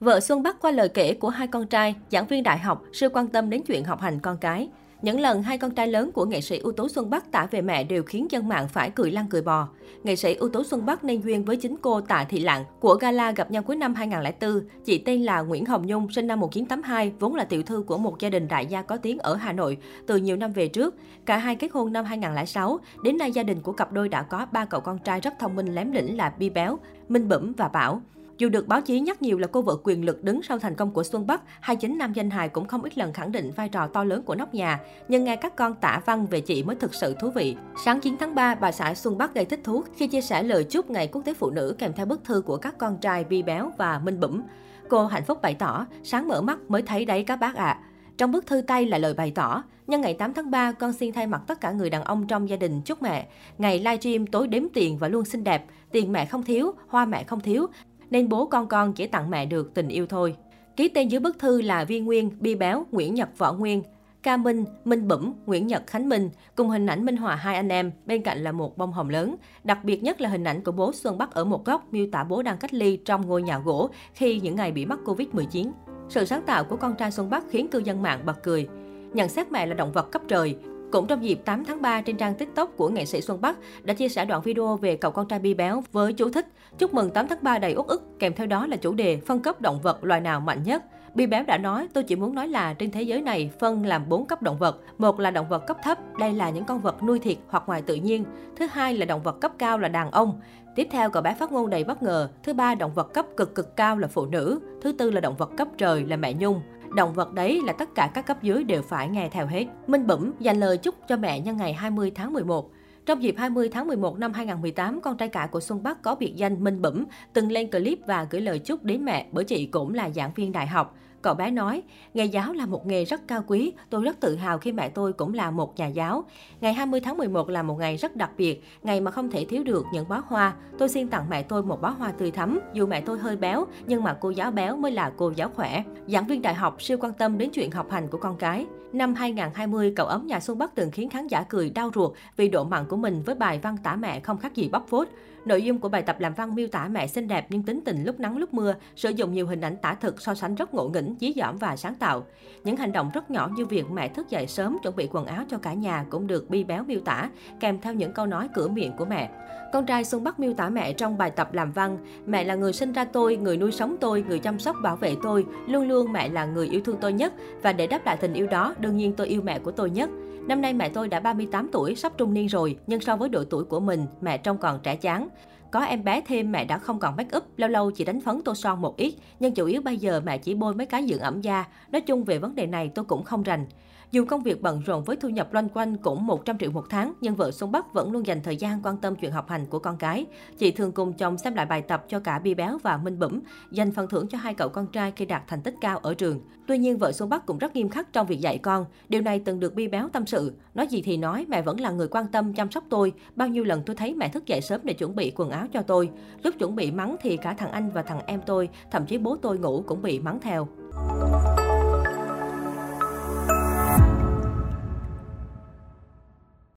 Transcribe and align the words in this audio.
Vợ 0.00 0.20
Xuân 0.20 0.42
Bắc 0.42 0.60
qua 0.60 0.70
lời 0.70 0.88
kể 0.88 1.14
của 1.14 1.28
hai 1.28 1.46
con 1.46 1.66
trai, 1.66 1.94
giảng 2.10 2.26
viên 2.26 2.42
đại 2.42 2.58
học, 2.58 2.84
sư 2.92 3.08
quan 3.08 3.28
tâm 3.28 3.50
đến 3.50 3.62
chuyện 3.66 3.84
học 3.84 4.00
hành 4.00 4.20
con 4.20 4.36
cái. 4.38 4.68
Những 5.02 5.20
lần 5.20 5.42
hai 5.42 5.58
con 5.58 5.70
trai 5.70 5.86
lớn 5.86 6.12
của 6.12 6.24
nghệ 6.24 6.40
sĩ 6.40 6.58
ưu 6.58 6.72
tú 6.72 6.88
Xuân 6.88 7.10
Bắc 7.10 7.32
tả 7.32 7.46
về 7.50 7.62
mẹ 7.62 7.84
đều 7.84 8.02
khiến 8.02 8.26
dân 8.30 8.48
mạng 8.48 8.68
phải 8.68 8.90
cười 8.90 9.10
lăn 9.10 9.26
cười 9.30 9.42
bò. 9.42 9.68
Nghệ 10.02 10.16
sĩ 10.16 10.34
ưu 10.34 10.48
tú 10.48 10.64
Xuân 10.64 10.86
Bắc 10.86 11.04
nên 11.04 11.20
duyên 11.20 11.44
với 11.44 11.56
chính 11.56 11.76
cô 11.76 12.00
Tạ 12.00 12.24
Thị 12.24 12.40
Lạng 12.40 12.64
của 12.80 12.94
gala 12.94 13.32
gặp 13.32 13.50
nhau 13.50 13.62
cuối 13.62 13.76
năm 13.76 13.94
2004. 13.94 14.60
Chị 14.84 14.98
tên 14.98 15.22
là 15.22 15.40
Nguyễn 15.40 15.64
Hồng 15.64 15.86
Nhung, 15.86 16.10
sinh 16.10 16.26
năm 16.26 16.40
1982, 16.40 17.12
vốn 17.18 17.34
là 17.34 17.44
tiểu 17.44 17.62
thư 17.62 17.84
của 17.86 17.98
một 17.98 18.20
gia 18.20 18.30
đình 18.30 18.48
đại 18.48 18.66
gia 18.66 18.82
có 18.82 18.96
tiếng 18.96 19.18
ở 19.18 19.34
Hà 19.34 19.52
Nội 19.52 19.76
từ 20.06 20.16
nhiều 20.16 20.36
năm 20.36 20.52
về 20.52 20.68
trước. 20.68 20.94
Cả 21.26 21.36
hai 21.36 21.56
kết 21.56 21.72
hôn 21.72 21.92
năm 21.92 22.04
2006. 22.04 22.80
Đến 23.02 23.18
nay 23.18 23.32
gia 23.32 23.42
đình 23.42 23.60
của 23.60 23.72
cặp 23.72 23.92
đôi 23.92 24.08
đã 24.08 24.22
có 24.22 24.46
ba 24.52 24.64
cậu 24.64 24.80
con 24.80 24.98
trai 24.98 25.20
rất 25.20 25.34
thông 25.38 25.56
minh 25.56 25.74
lém 25.74 25.92
lĩnh 25.92 26.16
là 26.16 26.32
Bi 26.38 26.50
Béo, 26.50 26.78
Minh 27.08 27.28
Bẩm 27.28 27.52
và 27.56 27.68
Bảo. 27.68 28.02
Dù 28.38 28.48
được 28.48 28.68
báo 28.68 28.80
chí 28.80 29.00
nhắc 29.00 29.22
nhiều 29.22 29.38
là 29.38 29.46
cô 29.46 29.62
vợ 29.62 29.76
quyền 29.84 30.04
lực 30.04 30.24
đứng 30.24 30.42
sau 30.42 30.58
thành 30.58 30.74
công 30.74 30.90
của 30.90 31.02
Xuân 31.02 31.26
Bắc, 31.26 31.42
hai 31.60 31.76
chính 31.76 31.98
nam 31.98 32.12
danh 32.12 32.30
hài 32.30 32.48
cũng 32.48 32.66
không 32.66 32.82
ít 32.82 32.98
lần 32.98 33.12
khẳng 33.12 33.32
định 33.32 33.50
vai 33.56 33.68
trò 33.68 33.86
to 33.86 34.04
lớn 34.04 34.22
của 34.22 34.34
nóc 34.34 34.54
nhà. 34.54 34.80
Nhưng 35.08 35.24
nghe 35.24 35.36
các 35.36 35.56
con 35.56 35.74
tả 35.74 36.00
văn 36.06 36.26
về 36.26 36.40
chị 36.40 36.62
mới 36.62 36.76
thực 36.76 36.94
sự 36.94 37.14
thú 37.20 37.30
vị. 37.30 37.56
Sáng 37.84 38.00
9 38.00 38.16
tháng 38.20 38.34
3, 38.34 38.54
bà 38.54 38.72
xã 38.72 38.94
Xuân 38.94 39.18
Bắc 39.18 39.34
gây 39.34 39.44
thích 39.44 39.60
thú 39.64 39.82
khi 39.96 40.06
chia 40.06 40.20
sẻ 40.20 40.42
lời 40.42 40.64
chúc 40.64 40.90
ngày 40.90 41.08
quốc 41.08 41.22
tế 41.24 41.34
phụ 41.34 41.50
nữ 41.50 41.74
kèm 41.78 41.92
theo 41.92 42.06
bức 42.06 42.24
thư 42.24 42.40
của 42.40 42.56
các 42.56 42.78
con 42.78 42.98
trai 42.98 43.24
Bi 43.24 43.42
Béo 43.42 43.72
và 43.78 43.98
Minh 43.98 44.20
Bẩm. 44.20 44.42
Cô 44.88 45.06
hạnh 45.06 45.24
phúc 45.24 45.42
bày 45.42 45.54
tỏ, 45.54 45.86
sáng 46.02 46.28
mở 46.28 46.42
mắt 46.42 46.58
mới 46.68 46.82
thấy 46.82 47.04
đấy 47.04 47.24
các 47.24 47.36
bác 47.36 47.54
ạ. 47.54 47.64
À. 47.64 47.80
Trong 48.18 48.32
bức 48.32 48.46
thư 48.46 48.60
tay 48.60 48.86
là 48.86 48.98
lời 48.98 49.14
bày 49.14 49.30
tỏ, 49.30 49.62
nhân 49.86 50.00
ngày 50.00 50.14
8 50.14 50.34
tháng 50.34 50.50
3, 50.50 50.72
con 50.72 50.92
xin 50.92 51.12
thay 51.12 51.26
mặt 51.26 51.42
tất 51.46 51.60
cả 51.60 51.72
người 51.72 51.90
đàn 51.90 52.04
ông 52.04 52.26
trong 52.26 52.48
gia 52.48 52.56
đình 52.56 52.80
chúc 52.84 53.02
mẹ. 53.02 53.26
Ngày 53.58 53.78
livestream 53.78 54.26
tối 54.26 54.48
đếm 54.48 54.62
tiền 54.74 54.98
và 54.98 55.08
luôn 55.08 55.24
xinh 55.24 55.44
đẹp, 55.44 55.64
tiền 55.92 56.12
mẹ 56.12 56.26
không 56.26 56.42
thiếu, 56.42 56.72
hoa 56.88 57.04
mẹ 57.04 57.24
không 57.24 57.40
thiếu, 57.40 57.66
nên 58.10 58.28
bố 58.28 58.46
con 58.46 58.68
con 58.68 58.92
chỉ 58.92 59.06
tặng 59.06 59.30
mẹ 59.30 59.46
được 59.46 59.74
tình 59.74 59.88
yêu 59.88 60.06
thôi. 60.06 60.36
Ký 60.76 60.88
tên 60.88 61.08
dưới 61.08 61.20
bức 61.20 61.38
thư 61.38 61.62
là 61.62 61.84
Vi 61.84 62.00
Nguyên, 62.00 62.30
Bi 62.40 62.54
Béo, 62.54 62.86
Nguyễn 62.90 63.14
Nhật 63.14 63.28
Võ 63.38 63.52
Nguyên, 63.52 63.82
Ca 64.22 64.36
Minh, 64.36 64.64
Minh 64.84 65.08
Bẩm, 65.08 65.34
Nguyễn 65.46 65.66
Nhật 65.66 65.86
Khánh 65.86 66.08
Minh, 66.08 66.30
cùng 66.54 66.68
hình 66.68 66.86
ảnh 66.86 67.04
minh 67.04 67.16
họa 67.16 67.34
hai 67.34 67.56
anh 67.56 67.68
em, 67.68 67.92
bên 68.06 68.22
cạnh 68.22 68.38
là 68.38 68.52
một 68.52 68.78
bông 68.78 68.92
hồng 68.92 69.08
lớn. 69.08 69.36
Đặc 69.64 69.84
biệt 69.84 70.02
nhất 70.02 70.20
là 70.20 70.28
hình 70.28 70.44
ảnh 70.44 70.64
của 70.64 70.72
bố 70.72 70.92
Xuân 70.92 71.18
Bắc 71.18 71.30
ở 71.30 71.44
một 71.44 71.64
góc 71.64 71.92
miêu 71.92 72.06
tả 72.12 72.24
bố 72.24 72.42
đang 72.42 72.58
cách 72.58 72.74
ly 72.74 72.96
trong 72.96 73.26
ngôi 73.26 73.42
nhà 73.42 73.58
gỗ 73.58 73.90
khi 74.14 74.40
những 74.40 74.56
ngày 74.56 74.72
bị 74.72 74.86
mắc 74.86 74.98
Covid-19. 75.04 75.70
Sự 76.08 76.24
sáng 76.24 76.42
tạo 76.42 76.64
của 76.64 76.76
con 76.76 76.94
trai 76.94 77.10
Xuân 77.10 77.30
Bắc 77.30 77.44
khiến 77.50 77.68
cư 77.68 77.78
dân 77.78 78.02
mạng 78.02 78.22
bật 78.26 78.42
cười. 78.42 78.68
Nhận 79.12 79.28
xét 79.28 79.52
mẹ 79.52 79.66
là 79.66 79.74
động 79.74 79.92
vật 79.92 80.10
cấp 80.12 80.22
trời, 80.28 80.56
cũng 80.92 81.06
trong 81.06 81.24
dịp 81.24 81.40
8 81.44 81.64
tháng 81.64 81.82
3 81.82 82.00
trên 82.00 82.16
trang 82.16 82.34
TikTok 82.34 82.76
của 82.76 82.88
nghệ 82.88 83.04
sĩ 83.04 83.20
Xuân 83.20 83.40
Bắc 83.40 83.56
đã 83.82 83.94
chia 83.94 84.08
sẻ 84.08 84.24
đoạn 84.24 84.42
video 84.42 84.76
về 84.76 84.96
cậu 84.96 85.10
con 85.10 85.28
trai 85.28 85.38
Bi 85.38 85.54
Béo 85.54 85.82
với 85.92 86.12
chú 86.12 86.30
thích 86.30 86.46
chúc 86.78 86.94
mừng 86.94 87.10
8 87.10 87.28
tháng 87.28 87.38
3 87.42 87.58
đầy 87.58 87.74
uất 87.76 87.86
ức, 87.86 88.02
kèm 88.18 88.34
theo 88.34 88.46
đó 88.46 88.66
là 88.66 88.76
chủ 88.76 88.94
đề 88.94 89.20
phân 89.26 89.40
cấp 89.40 89.60
động 89.60 89.80
vật 89.82 90.04
loài 90.04 90.20
nào 90.20 90.40
mạnh 90.40 90.62
nhất. 90.62 90.84
Bi 91.14 91.26
Béo 91.26 91.44
đã 91.46 91.58
nói, 91.58 91.88
tôi 91.92 92.04
chỉ 92.04 92.16
muốn 92.16 92.34
nói 92.34 92.48
là 92.48 92.74
trên 92.74 92.90
thế 92.90 93.02
giới 93.02 93.22
này 93.22 93.50
phân 93.58 93.86
làm 93.86 94.08
4 94.08 94.26
cấp 94.26 94.42
động 94.42 94.58
vật. 94.58 94.80
Một 94.98 95.20
là 95.20 95.30
động 95.30 95.48
vật 95.48 95.66
cấp 95.66 95.76
thấp, 95.82 95.98
đây 96.18 96.32
là 96.32 96.50
những 96.50 96.64
con 96.64 96.80
vật 96.80 97.02
nuôi 97.02 97.18
thiệt 97.18 97.36
hoặc 97.48 97.62
ngoài 97.66 97.82
tự 97.82 97.94
nhiên. 97.94 98.24
Thứ 98.56 98.66
hai 98.72 98.94
là 98.94 99.06
động 99.06 99.22
vật 99.22 99.40
cấp 99.40 99.52
cao 99.58 99.78
là 99.78 99.88
đàn 99.88 100.10
ông. 100.10 100.40
Tiếp 100.74 100.88
theo 100.90 101.10
cậu 101.10 101.22
bé 101.22 101.34
phát 101.34 101.52
ngôn 101.52 101.70
đầy 101.70 101.84
bất 101.84 102.02
ngờ. 102.02 102.28
Thứ 102.42 102.52
ba 102.54 102.74
động 102.74 102.94
vật 102.94 103.14
cấp 103.14 103.26
cực 103.36 103.54
cực 103.54 103.76
cao 103.76 103.98
là 103.98 104.08
phụ 104.08 104.26
nữ. 104.26 104.60
Thứ 104.82 104.92
tư 104.92 105.10
là 105.10 105.20
động 105.20 105.36
vật 105.36 105.50
cấp 105.56 105.68
trời 105.78 106.04
là 106.04 106.16
mẹ 106.16 106.34
Nhung. 106.34 106.60
Động 106.94 107.12
vật 107.12 107.32
đấy 107.32 107.60
là 107.64 107.72
tất 107.72 107.94
cả 107.94 108.10
các 108.14 108.26
cấp 108.26 108.42
dưới 108.42 108.64
đều 108.64 108.82
phải 108.82 109.08
nghe 109.08 109.28
theo 109.28 109.46
hết. 109.46 109.66
Minh 109.86 110.06
Bẩm 110.06 110.32
dành 110.40 110.60
lời 110.60 110.78
chúc 110.78 110.94
cho 111.08 111.16
mẹ 111.16 111.40
nhân 111.40 111.56
ngày 111.56 111.72
20 111.72 112.12
tháng 112.14 112.32
11. 112.32 112.70
Trong 113.06 113.22
dịp 113.22 113.34
20 113.38 113.68
tháng 113.68 113.86
11 113.86 114.18
năm 114.18 114.32
2018, 114.32 115.00
con 115.00 115.16
trai 115.16 115.28
cả 115.28 115.48
của 115.52 115.60
Xuân 115.60 115.82
Bắc 115.82 116.02
có 116.02 116.14
biệt 116.14 116.32
danh 116.36 116.64
Minh 116.64 116.82
Bẩm 116.82 117.04
từng 117.32 117.52
lên 117.52 117.70
clip 117.70 117.98
và 118.06 118.26
gửi 118.30 118.40
lời 118.40 118.58
chúc 118.58 118.84
đến 118.84 119.04
mẹ 119.04 119.26
bởi 119.32 119.44
chị 119.44 119.66
cũng 119.66 119.94
là 119.94 120.10
giảng 120.10 120.32
viên 120.34 120.52
đại 120.52 120.66
học. 120.66 120.96
Cậu 121.22 121.34
bé 121.34 121.50
nói, 121.50 121.82
nghề 122.14 122.24
giáo 122.24 122.52
là 122.52 122.66
một 122.66 122.86
nghề 122.86 123.04
rất 123.04 123.28
cao 123.28 123.44
quý, 123.46 123.72
tôi 123.90 124.04
rất 124.04 124.20
tự 124.20 124.36
hào 124.36 124.58
khi 124.58 124.72
mẹ 124.72 124.88
tôi 124.88 125.12
cũng 125.12 125.34
là 125.34 125.50
một 125.50 125.78
nhà 125.78 125.86
giáo. 125.86 126.24
Ngày 126.60 126.72
20 126.72 127.00
tháng 127.00 127.18
11 127.18 127.48
là 127.48 127.62
một 127.62 127.78
ngày 127.78 127.96
rất 127.96 128.16
đặc 128.16 128.30
biệt, 128.36 128.64
ngày 128.82 129.00
mà 129.00 129.10
không 129.10 129.30
thể 129.30 129.44
thiếu 129.44 129.64
được 129.64 129.84
những 129.92 130.08
bó 130.08 130.22
hoa. 130.26 130.54
Tôi 130.78 130.88
xin 130.88 131.08
tặng 131.08 131.26
mẹ 131.30 131.42
tôi 131.42 131.62
một 131.62 131.80
bó 131.80 131.88
hoa 131.88 132.12
tươi 132.12 132.30
thắm, 132.30 132.60
dù 132.72 132.86
mẹ 132.86 133.00
tôi 133.00 133.18
hơi 133.18 133.36
béo, 133.36 133.66
nhưng 133.86 134.02
mà 134.02 134.16
cô 134.20 134.30
giáo 134.30 134.50
béo 134.50 134.76
mới 134.76 134.92
là 134.92 135.12
cô 135.16 135.32
giáo 135.36 135.50
khỏe. 135.54 135.82
Giảng 136.06 136.26
viên 136.26 136.42
đại 136.42 136.54
học 136.54 136.82
siêu 136.82 136.98
quan 137.00 137.12
tâm 137.12 137.38
đến 137.38 137.50
chuyện 137.50 137.70
học 137.70 137.90
hành 137.90 138.08
của 138.08 138.18
con 138.18 138.36
cái. 138.36 138.66
Năm 138.92 139.14
2020, 139.14 139.92
cậu 139.96 140.06
ấm 140.06 140.26
nhà 140.26 140.40
Xuân 140.40 140.58
Bắc 140.58 140.74
từng 140.74 140.90
khiến 140.90 141.08
khán 141.08 141.26
giả 141.26 141.42
cười 141.42 141.70
đau 141.70 141.90
ruột 141.94 142.12
vì 142.36 142.48
độ 142.48 142.64
mặn 142.64 142.84
của 142.88 142.96
mình 142.96 143.22
với 143.22 143.34
bài 143.34 143.58
văn 143.62 143.76
tả 143.82 143.96
mẹ 143.96 144.20
không 144.20 144.38
khác 144.38 144.54
gì 144.54 144.68
bóc 144.68 144.86
phốt. 144.88 145.08
Nội 145.44 145.62
dung 145.62 145.78
của 145.78 145.88
bài 145.88 146.02
tập 146.02 146.20
làm 146.20 146.34
văn 146.34 146.54
miêu 146.54 146.66
tả 146.66 146.88
mẹ 146.88 147.06
xinh 147.06 147.28
đẹp 147.28 147.46
nhưng 147.50 147.62
tính 147.62 147.80
tình 147.84 148.04
lúc 148.04 148.20
nắng 148.20 148.36
lúc 148.36 148.54
mưa, 148.54 148.74
sử 148.96 149.10
dụng 149.10 149.32
nhiều 149.32 149.46
hình 149.46 149.60
ảnh 149.60 149.76
tả 149.82 149.94
thực 149.94 150.20
so 150.20 150.34
sánh 150.34 150.54
rất 150.54 150.74
ngộ 150.74 150.88
nghĩnh, 150.88 151.07
dí 151.20 151.32
dỏm 151.36 151.58
và 151.58 151.76
sáng 151.76 151.94
tạo. 151.94 152.26
Những 152.64 152.76
hành 152.76 152.92
động 152.92 153.10
rất 153.14 153.30
nhỏ 153.30 153.50
như 153.56 153.66
việc 153.66 153.90
mẹ 153.90 154.08
thức 154.08 154.30
dậy 154.30 154.46
sớm 154.46 154.78
chuẩn 154.82 154.96
bị 154.96 155.08
quần 155.12 155.26
áo 155.26 155.44
cho 155.48 155.58
cả 155.58 155.74
nhà 155.74 156.04
cũng 156.10 156.26
được 156.26 156.50
bi 156.50 156.64
béo 156.64 156.84
miêu 156.84 157.00
tả, 157.00 157.30
kèm 157.60 157.80
theo 157.80 157.94
những 157.94 158.12
câu 158.12 158.26
nói 158.26 158.48
cửa 158.54 158.68
miệng 158.68 158.92
của 158.96 159.04
mẹ. 159.04 159.30
Con 159.72 159.86
trai 159.86 160.04
Xuân 160.04 160.24
Bắc 160.24 160.40
miêu 160.40 160.54
tả 160.54 160.68
mẹ 160.68 160.92
trong 160.92 161.18
bài 161.18 161.30
tập 161.30 161.54
làm 161.54 161.72
văn, 161.72 161.98
mẹ 162.26 162.44
là 162.44 162.54
người 162.54 162.72
sinh 162.72 162.92
ra 162.92 163.04
tôi, 163.04 163.36
người 163.36 163.56
nuôi 163.56 163.72
sống 163.72 163.96
tôi, 164.00 164.24
người 164.28 164.38
chăm 164.38 164.58
sóc 164.58 164.76
bảo 164.82 164.96
vệ 164.96 165.16
tôi, 165.22 165.46
luôn 165.66 165.88
luôn 165.88 166.12
mẹ 166.12 166.28
là 166.28 166.44
người 166.44 166.68
yêu 166.68 166.80
thương 166.84 166.96
tôi 167.00 167.12
nhất 167.12 167.32
và 167.62 167.72
để 167.72 167.86
đáp 167.86 168.06
lại 168.06 168.16
tình 168.16 168.34
yêu 168.34 168.46
đó, 168.46 168.74
đương 168.78 168.96
nhiên 168.96 169.12
tôi 169.12 169.26
yêu 169.26 169.42
mẹ 169.42 169.58
của 169.58 169.70
tôi 169.70 169.90
nhất. 169.90 170.10
Năm 170.48 170.60
nay 170.60 170.72
mẹ 170.72 170.88
tôi 170.88 171.08
đã 171.08 171.20
38 171.20 171.68
tuổi, 171.72 171.94
sắp 171.94 172.12
trung 172.16 172.34
niên 172.34 172.46
rồi, 172.46 172.76
nhưng 172.86 173.00
so 173.00 173.16
với 173.16 173.28
độ 173.28 173.44
tuổi 173.44 173.64
của 173.64 173.80
mình, 173.80 174.06
mẹ 174.20 174.38
trông 174.38 174.58
còn 174.58 174.80
trẻ 174.82 174.96
chán. 174.96 175.28
Có 175.70 175.80
em 175.80 176.04
bé 176.04 176.20
thêm 176.20 176.52
mẹ 176.52 176.64
đã 176.64 176.78
không 176.78 176.98
còn 176.98 177.16
make 177.16 177.36
up, 177.36 177.44
lâu 177.56 177.70
lâu 177.70 177.90
chỉ 177.90 178.04
đánh 178.04 178.20
phấn 178.20 178.42
tô 178.44 178.54
son 178.54 178.80
một 178.80 178.96
ít, 178.96 179.14
nhưng 179.40 179.54
chủ 179.54 179.66
yếu 179.66 179.82
bây 179.82 179.96
giờ 179.96 180.20
mẹ 180.24 180.38
chỉ 180.38 180.54
bôi 180.54 180.74
mấy 180.74 180.86
cái 180.86 181.06
dưỡng 181.08 181.18
ẩm 181.18 181.40
da. 181.40 181.64
Nói 181.92 182.00
chung 182.00 182.24
về 182.24 182.38
vấn 182.38 182.54
đề 182.54 182.66
này 182.66 182.90
tôi 182.94 183.04
cũng 183.04 183.24
không 183.24 183.42
rành. 183.42 183.66
Dù 184.10 184.24
công 184.24 184.42
việc 184.42 184.62
bận 184.62 184.82
rộn 184.86 185.04
với 185.04 185.16
thu 185.16 185.28
nhập 185.28 185.52
loanh 185.52 185.68
quanh 185.68 185.96
cũng 185.96 186.26
100 186.26 186.58
triệu 186.58 186.70
một 186.70 186.84
tháng, 186.90 187.12
nhưng 187.20 187.34
vợ 187.34 187.50
Xuân 187.50 187.72
Bắc 187.72 187.92
vẫn 187.92 188.12
luôn 188.12 188.26
dành 188.26 188.42
thời 188.42 188.56
gian 188.56 188.80
quan 188.82 188.96
tâm 188.96 189.16
chuyện 189.16 189.32
học 189.32 189.48
hành 189.48 189.66
của 189.66 189.78
con 189.78 189.96
cái. 189.96 190.26
Chị 190.58 190.70
thường 190.70 190.92
cùng 190.92 191.12
chồng 191.12 191.38
xem 191.38 191.54
lại 191.54 191.66
bài 191.66 191.82
tập 191.82 192.04
cho 192.08 192.20
cả 192.20 192.38
Bi 192.38 192.54
Béo 192.54 192.78
và 192.82 192.96
Minh 192.96 193.18
Bẩm, 193.18 193.40
dành 193.70 193.92
phần 193.92 194.08
thưởng 194.08 194.28
cho 194.28 194.38
hai 194.38 194.54
cậu 194.54 194.68
con 194.68 194.86
trai 194.86 195.12
khi 195.16 195.24
đạt 195.24 195.42
thành 195.46 195.62
tích 195.62 195.74
cao 195.80 195.98
ở 195.98 196.14
trường. 196.14 196.40
Tuy 196.68 196.78
nhiên, 196.78 196.98
vợ 196.98 197.12
Xuân 197.12 197.28
Bắc 197.28 197.46
cũng 197.46 197.58
rất 197.58 197.76
nghiêm 197.76 197.88
khắc 197.88 198.12
trong 198.12 198.26
việc 198.26 198.40
dạy 198.40 198.58
con. 198.58 198.84
Điều 199.08 199.22
này 199.22 199.40
từng 199.44 199.60
được 199.60 199.74
Bi 199.74 199.88
Béo 199.88 200.08
tâm 200.08 200.26
sự. 200.26 200.52
Nói 200.74 200.86
gì 200.86 201.02
thì 201.02 201.16
nói, 201.16 201.46
mẹ 201.48 201.62
vẫn 201.62 201.80
là 201.80 201.90
người 201.90 202.08
quan 202.08 202.26
tâm 202.26 202.54
chăm 202.54 202.70
sóc 202.70 202.84
tôi. 202.88 203.12
Bao 203.36 203.48
nhiêu 203.48 203.64
lần 203.64 203.82
tôi 203.86 203.96
thấy 203.96 204.14
mẹ 204.14 204.28
thức 204.28 204.46
dậy 204.46 204.60
sớm 204.60 204.80
để 204.84 204.92
chuẩn 204.94 205.16
bị 205.16 205.32
quần 205.36 205.50
áo 205.50 205.66
cho 205.72 205.82
tôi. 205.82 206.10
Lúc 206.42 206.54
chuẩn 206.58 206.76
bị 206.76 206.90
mắng 206.90 207.16
thì 207.20 207.36
cả 207.36 207.54
thằng 207.54 207.70
anh 207.70 207.90
và 207.90 208.02
thằng 208.02 208.20
em 208.26 208.40
tôi, 208.46 208.68
thậm 208.90 209.06
chí 209.06 209.18
bố 209.18 209.36
tôi 209.36 209.58
ngủ 209.58 209.82
cũng 209.86 210.02
bị 210.02 210.18
mắng 210.20 210.38
theo. 210.40 210.68